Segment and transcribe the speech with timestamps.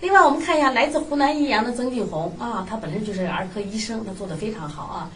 [0.00, 5.10] 另外，我们看一下来自湖南益阳的曾静红啊，她本身就是儿科医生，她做的非常好啊。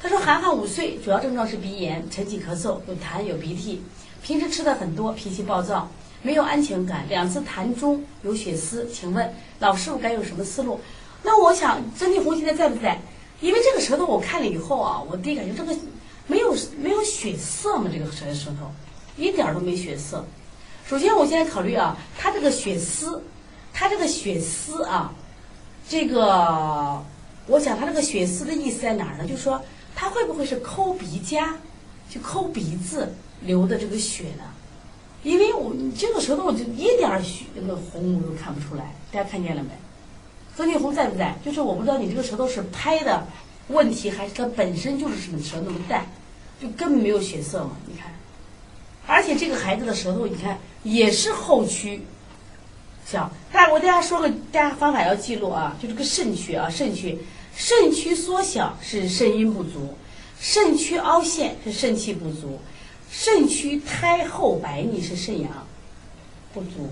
[0.00, 3.80] 她说，涵涵五岁，主要症状是鼻炎、晨起咳嗽、有痰有鼻涕，
[4.24, 5.88] 平时吃的很多，脾气暴躁，
[6.22, 10.80] 没有安全感，两次痰中有血丝，请问老师傅该用什么思路？
[11.22, 13.00] 那我想曾静红现在在不在？
[13.40, 15.72] 因为这个舌头我看了以后啊，我第一感觉这个
[16.26, 16.52] 没有
[16.82, 18.72] 没有血色嘛，这个舌舌头
[19.16, 20.24] 一点都没血色。
[20.84, 23.22] 首先，我现在考虑啊，它这个血丝，
[23.78, 25.12] 它这个血丝啊，
[25.86, 27.04] 这个
[27.46, 29.28] 我想它这个血丝的意思在哪儿呢？
[29.28, 29.60] 就是说
[29.94, 31.54] 它会不会是抠鼻夹，
[32.08, 34.44] 就抠鼻子流的这个血呢？
[35.22, 39.68] 因为我这个舌头就一点儿血那个红我都看不出来，大家看见了没？
[40.56, 41.36] 曾庆红在不在？
[41.44, 43.26] 就是我不知道你这个舌头是拍的
[43.68, 46.06] 问题，还是它本身就是什么舌那么淡，
[46.58, 47.72] 就根本没有血色嘛？
[47.86, 48.10] 你看，
[49.06, 52.00] 而且这个孩子的舌头，你看也是后区
[53.06, 53.30] 小。
[53.52, 57.16] 大我大家说个大家方法要记录啊，就这个肾区啊，肾区
[57.54, 59.96] 肾区缩小是肾阴不足，
[60.40, 62.58] 肾区凹陷是肾气不足，
[63.10, 65.50] 肾区苔厚白腻是肾阳
[66.52, 66.90] 不足。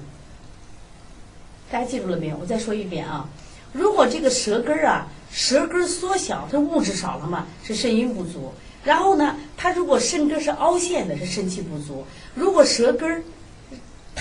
[1.71, 2.37] 大家记住了没有？
[2.41, 3.29] 我再说一遍啊。
[3.73, 8.53] 如果这个舌根儿啊，舌根儿缩小，它物质少了嘛，是肾阴不足。
[8.85, 12.07] 然后呢，它如果肾根是凹陷的，是肾气不足。
[12.35, 13.23] 如果舌根儿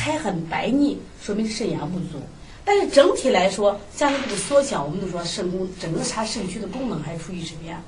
[0.03, 2.21] 苔很白腻，说明肾阳不足。
[2.65, 7.81] 但是整体来说，像这个缩小，我们都说肾功整个它肾虚的功能还处于什么呀？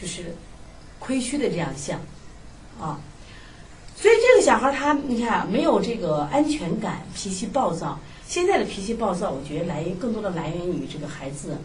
[0.00, 0.34] 就是
[0.98, 2.00] 亏虚的这样象
[2.80, 2.98] 啊。
[3.94, 8.00] 所以这个小孩他，你看没有这个安全感，脾气暴躁。
[8.26, 11.58] 现在的脾气暴躁，我觉得来源更多的来源于这个孩子，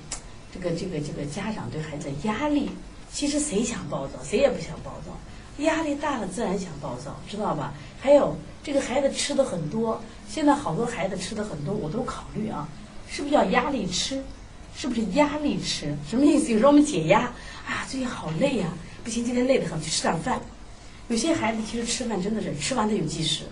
[0.54, 2.70] 这个这个这个家长对孩子的压力。
[3.14, 5.18] 其实谁想暴躁，谁也不想暴躁，
[5.60, 7.74] 压力大了自然想暴躁，知道吧？
[8.02, 12.68] 还有这个孩子吃的很多，现在好多孩子吃的很多，我都考虑啊，
[13.10, 14.24] 是不是叫压力吃？
[14.76, 15.96] 是不是压力吃？
[16.10, 16.52] 什么意思？
[16.52, 17.22] 有时候我们解压
[17.66, 18.68] 啊，最近好累呀，
[19.04, 20.42] 不行，今天累得很，去吃点饭。
[21.08, 23.44] 有些孩子其实吃饭真的是吃完他有计时。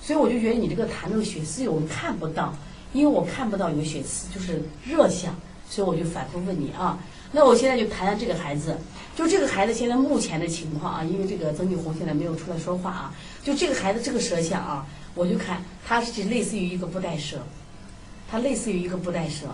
[0.00, 2.52] 所以我就觉得你这个痰这个血丝有看不到，
[2.92, 5.32] 因为我看不到有血丝，就是热象，
[5.72, 6.98] 所以我就反复问你啊。
[7.32, 8.76] 那我现在就谈谈这个孩子，
[9.16, 17.38] 就这个孩子现在目前的情况啊，因为这个曾玉红现在没有出来说话啊，就这个孩子这个舌象啊，我就看他是类似于一个不带舌，
[18.30, 19.46] 他类似于一个不带舌。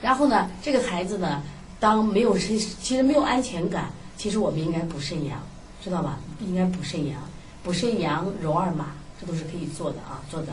[0.00, 1.42] 然后呢，这个孩子呢，
[1.80, 5.42] 当没有肾，其实没有安全感，其实我们应该补肾阳，
[5.82, 6.20] 知道吧？
[6.46, 7.20] 应该补肾阳，
[7.64, 8.92] 补肾阳揉二马。
[9.20, 10.48] 这都是可以做的啊，做的。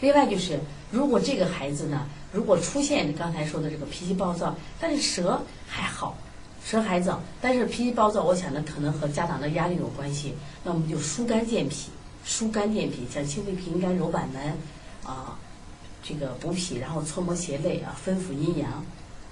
[0.00, 0.58] 另外就是，
[0.90, 6.16] 如果这个孩子呢，如果出现刚才说的这个脾气暴躁，但是舌还好，
[6.64, 10.34] 舌还燥，但是脾气暴躁，我想呢可能和家长的压力有关系。
[10.62, 11.90] 那我们就疏肝健脾，
[12.24, 14.52] 疏肝健脾，像清肺平肝、揉板门，
[15.04, 15.38] 啊，
[16.02, 18.84] 这个补脾，然后搓摩胁肋啊，分府阴阳，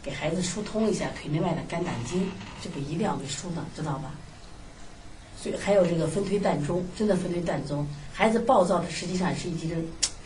[0.03, 2.31] 给孩子疏通一下腿内外的肝胆经，
[2.63, 4.13] 这个一定要给疏的，知道吧？
[5.37, 7.87] 所以还有这个分推膻中，真的分推膻中。
[8.15, 9.77] 孩子暴躁的实际上是一种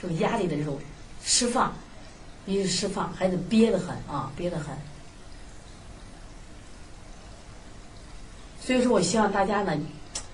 [0.00, 0.78] 这种压力的这种
[1.24, 1.72] 释放，
[2.46, 4.76] 一是释放，孩子憋得很啊，憋得很。
[8.60, 9.76] 所以说我希望大家呢，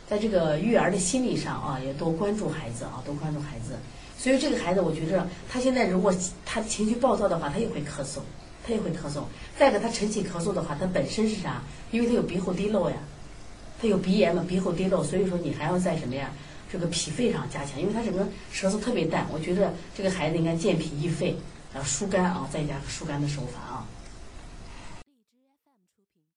[0.08, 3.76] 在这个育儿的心理上啊，也多关注孩子啊，多关注孩子。
[4.18, 6.12] 所以这个孩子，我觉着他现在如果
[6.44, 8.20] 他情绪暴躁的话，他也会咳嗽，
[8.66, 9.22] 他也会咳嗽。
[9.56, 11.62] 再一个，他晨起咳嗽的话，他本身是啥？
[11.90, 12.96] 因为他有鼻后滴漏呀，
[13.80, 16.30] 他有鼻炎嘛，鼻后滴漏，所以说你还要在什么呀？
[16.72, 21.36] 这个脾肺上加强，因为他整个舌头特别淡，我觉得这个孩子应该健脾益肺，
[21.72, 23.86] 然后疏肝啊，再加疏肝的手法啊。